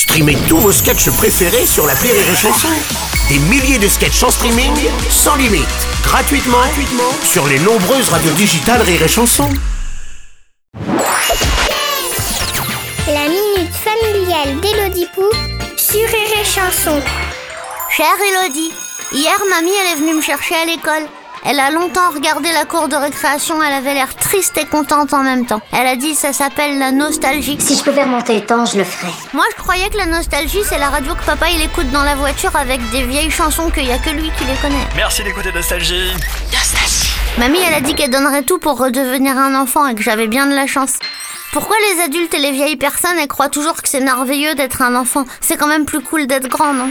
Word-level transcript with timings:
Streamez 0.00 0.38
tous 0.48 0.56
vos 0.56 0.72
sketchs 0.72 1.10
préférés 1.10 1.66
sur 1.66 1.86
la 1.86 1.92
Rire 1.92 2.14
et 2.14 2.34
Chanson. 2.34 2.68
Des 3.28 3.38
milliers 3.38 3.78
de 3.78 3.86
sketchs 3.86 4.22
en 4.22 4.30
streaming, 4.30 4.72
sans 5.10 5.36
limite, 5.36 5.68
gratuitement, 6.02 6.56
gratuitement 6.56 7.12
sur 7.22 7.46
les 7.46 7.58
nombreuses 7.58 8.08
radios 8.08 8.32
digitales 8.32 8.80
Rire 8.80 9.02
et 9.02 9.08
Chanson. 9.08 9.50
La 13.08 13.28
minute 13.28 13.74
familiale 13.74 14.58
d'Élodie 14.62 15.06
Pou 15.14 15.26
sur 15.76 16.08
Rire 16.08 16.40
et 16.40 16.46
Chanson. 16.46 16.98
Chère 17.90 18.06
Elodie, 18.26 18.72
hier 19.12 19.38
mamie 19.50 19.70
elle 19.82 19.98
est 19.98 20.00
venue 20.00 20.14
me 20.14 20.22
chercher 20.22 20.54
à 20.54 20.64
l'école. 20.64 21.08
Elle 21.46 21.58
a 21.58 21.70
longtemps 21.70 22.10
regardé 22.14 22.52
la 22.52 22.64
cour 22.64 22.88
de 22.88 22.96
récréation, 22.96 23.62
elle 23.62 23.72
avait 23.72 23.94
l'air 23.94 24.14
triste 24.14 24.58
et 24.58 24.66
contente 24.66 25.14
en 25.14 25.22
même 25.22 25.46
temps. 25.46 25.62
Elle 25.72 25.86
a 25.86 25.96
dit 25.96 26.14
ça 26.14 26.32
s'appelle 26.32 26.78
la 26.78 26.92
nostalgie. 26.92 27.56
Si 27.58 27.76
je 27.76 27.82
pouvais 27.82 28.02
remonter 28.02 28.34
le 28.34 28.44
temps, 28.44 28.66
je 28.66 28.76
le 28.76 28.84
ferais. 28.84 29.12
Moi 29.32 29.44
je 29.56 29.62
croyais 29.62 29.88
que 29.88 29.96
la 29.96 30.06
nostalgie 30.06 30.60
c'est 30.68 30.78
la 30.78 30.90
radio 30.90 31.14
que 31.14 31.24
papa 31.24 31.46
il 31.50 31.62
écoute 31.62 31.90
dans 31.90 32.02
la 32.02 32.14
voiture 32.14 32.54
avec 32.56 32.80
des 32.90 33.04
vieilles 33.04 33.30
chansons 33.30 33.70
qu'il 33.70 33.86
y 33.86 33.92
a 33.92 33.98
que 33.98 34.10
lui 34.10 34.30
qui 34.38 34.44
les 34.44 34.56
connaît. 34.60 34.86
Merci 34.96 35.22
d'écouter 35.22 35.50
Nostalgie. 35.52 36.12
Mamie 37.38 37.58
elle 37.66 37.74
a 37.74 37.80
dit 37.80 37.94
qu'elle 37.94 38.10
donnerait 38.10 38.42
tout 38.42 38.58
pour 38.58 38.78
redevenir 38.78 39.38
un 39.38 39.54
enfant 39.54 39.86
et 39.86 39.94
que 39.94 40.02
j'avais 40.02 40.26
bien 40.26 40.46
de 40.46 40.54
la 40.54 40.66
chance. 40.66 40.98
Pourquoi 41.52 41.76
les 41.94 42.02
adultes 42.02 42.34
et 42.34 42.38
les 42.38 42.52
vieilles 42.52 42.76
personnes 42.76 43.18
elles 43.18 43.28
croient 43.28 43.48
toujours 43.48 43.80
que 43.80 43.88
c'est 43.88 44.00
merveilleux 44.00 44.54
d'être 44.54 44.82
un 44.82 44.94
enfant? 44.94 45.24
C'est 45.40 45.56
quand 45.56 45.66
même 45.66 45.84
plus 45.84 46.00
cool 46.00 46.26
d'être 46.26 46.48
grand, 46.48 46.74
non? 46.74 46.90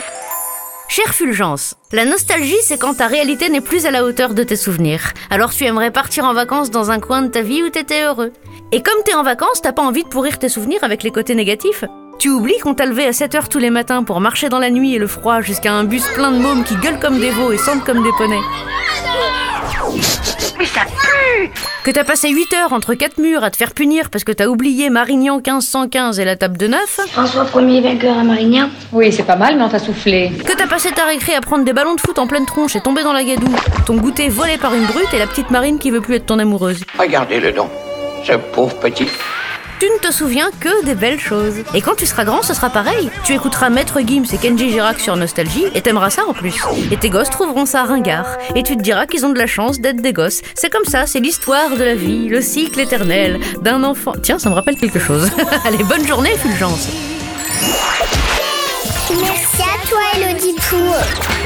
Chère 0.91 1.13
Fulgence, 1.13 1.75
la 1.91 2.03
nostalgie, 2.03 2.57
c'est 2.63 2.79
quand 2.79 2.95
ta 2.95 3.05
réalité 3.05 3.49
n'est 3.49 3.61
plus 3.61 3.85
à 3.85 3.91
la 3.91 4.03
hauteur 4.03 4.33
de 4.33 4.41
tes 4.41 4.55
souvenirs. 4.55 5.13
Alors 5.29 5.51
tu 5.51 5.63
aimerais 5.65 5.91
partir 5.91 6.25
en 6.25 6.33
vacances 6.33 6.71
dans 6.71 6.89
un 6.89 6.99
coin 6.99 7.21
de 7.21 7.27
ta 7.27 7.43
vie 7.43 7.61
où 7.61 7.69
t'étais 7.69 8.01
heureux. 8.01 8.33
Et 8.71 8.81
comme 8.81 9.03
t'es 9.05 9.13
en 9.13 9.21
vacances, 9.21 9.61
t'as 9.61 9.71
pas 9.71 9.83
envie 9.83 10.03
de 10.03 10.09
pourrir 10.09 10.39
tes 10.39 10.49
souvenirs 10.49 10.83
avec 10.83 11.03
les 11.03 11.11
côtés 11.11 11.35
négatifs. 11.35 11.85
Tu 12.17 12.31
oublies 12.31 12.57
qu'on 12.57 12.73
t'a 12.73 12.87
levé 12.87 13.05
à 13.05 13.13
7 13.13 13.35
heures 13.35 13.49
tous 13.49 13.59
les 13.59 13.69
matins 13.69 14.03
pour 14.03 14.19
marcher 14.19 14.49
dans 14.49 14.57
la 14.57 14.71
nuit 14.71 14.95
et 14.95 14.99
le 14.99 15.05
froid 15.05 15.41
jusqu'à 15.41 15.73
un 15.73 15.83
bus 15.83 16.07
plein 16.15 16.31
de 16.31 16.39
mômes 16.39 16.63
qui 16.63 16.75
gueulent 16.77 16.99
comme 16.99 17.19
des 17.19 17.29
veaux 17.29 17.51
et 17.51 17.59
sentent 17.59 17.85
comme 17.85 18.01
des 18.01 18.11
poneys. 18.17 18.41
Que 21.83 21.91
t'as 21.91 22.03
passé 22.03 22.29
8 22.29 22.53
heures 22.53 22.73
entre 22.73 22.93
quatre 22.93 23.17
murs 23.17 23.43
à 23.43 23.51
te 23.51 23.57
faire 23.57 23.73
punir 23.73 24.09
parce 24.09 24.23
que 24.23 24.31
t'as 24.31 24.47
oublié 24.47 24.89
Marignan 24.89 25.37
1515 25.37 26.19
et 26.19 26.25
la 26.25 26.35
table 26.35 26.57
de 26.57 26.67
neuf. 26.67 26.99
François 27.11 27.45
Ier 27.61 27.81
vainqueur 27.81 28.17
à 28.17 28.23
Marignan. 28.23 28.69
Oui, 28.91 29.11
c'est 29.11 29.23
pas 29.23 29.35
mal, 29.35 29.55
mais 29.57 29.63
on 29.63 29.69
t'a 29.69 29.79
soufflé. 29.79 30.31
Que 30.45 30.55
t'as 30.55 30.67
passé 30.67 30.91
ta 30.91 31.05
récré 31.05 31.35
à 31.35 31.41
prendre 31.41 31.63
des 31.63 31.73
ballons 31.73 31.95
de 31.95 32.01
foot 32.01 32.19
en 32.19 32.27
pleine 32.27 32.45
tronche 32.45 32.75
et 32.75 32.81
tomber 32.81 33.03
dans 33.03 33.13
la 33.13 33.23
gadoue. 33.23 33.55
Ton 33.85 33.95
goûter 33.95 34.29
volé 34.29 34.57
par 34.57 34.73
une 34.73 34.85
brute 34.85 35.13
et 35.13 35.19
la 35.19 35.27
petite 35.27 35.51
Marine 35.51 35.79
qui 35.79 35.91
veut 35.91 36.01
plus 36.01 36.15
être 36.15 36.25
ton 36.25 36.39
amoureuse. 36.39 36.83
Regardez-le 36.97 37.51
donc, 37.51 37.69
ce 38.23 38.33
pauvre 38.33 38.75
petit. 38.79 39.07
Tu 39.79 39.85
ne 39.85 39.97
te 39.97 40.11
souviens 40.11 40.49
que 40.59 40.83
des 40.83 40.93
belles 40.93 41.21
choses. 41.21 41.63
Et 41.73 41.81
quand 41.81 41.95
tu 41.95 42.05
seras 42.05 42.25
grand, 42.25 42.41
ce 42.41 42.53
sera 42.53 42.69
pareil. 42.69 43.09
Tu 43.23 43.33
écouteras 43.33 43.69
Maître 43.69 44.01
Gims 44.05 44.25
et 44.33 44.37
Kenji 44.37 44.71
Girac 44.71 44.99
sur 44.99 45.15
Nostalgie 45.15 45.67
et 45.73 45.79
t'aimeras 45.79 46.09
ça 46.09 46.25
en 46.27 46.33
plus. 46.33 46.55
Et 46.91 46.97
tes 46.97 47.09
gosses 47.09 47.29
trouveront 47.29 47.65
ça 47.65 47.83
ringard. 47.83 48.27
Et 48.55 48.63
tu 48.63 48.75
te 48.75 48.81
diras 48.81 49.05
qu'ils 49.05 49.25
ont 49.25 49.29
de 49.29 49.37
la 49.37 49.47
chance 49.47 49.79
d'être 49.79 50.01
des 50.01 50.11
gosses. 50.11 50.41
C'est 50.53 50.69
comme 50.69 50.83
ça, 50.83 51.07
c'est 51.07 51.21
l'histoire 51.21 51.77
de 51.77 51.83
la 51.85 51.95
vie, 51.95 52.27
le 52.27 52.41
cycle 52.41 52.81
éternel 52.81 53.39
d'un 53.61 53.85
enfant. 53.85 54.11
Tiens, 54.21 54.37
ça 54.37 54.49
me 54.49 54.55
rappelle 54.55 54.75
quelque 54.75 54.99
chose. 54.99 55.31
Allez, 55.63 55.83
bonne 55.85 56.05
journée, 56.05 56.35
Fulgence. 56.35 56.89
Merci 59.21 59.61
à 59.61 59.87
toi, 59.87 60.01
Élodie 60.17 60.55
Pou. 60.55 61.38